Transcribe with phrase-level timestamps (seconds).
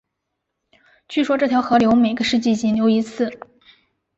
[1.07, 3.39] 据说这两条河流每个世纪仅流一次。